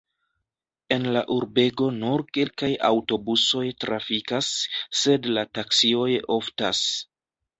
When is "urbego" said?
1.33-1.89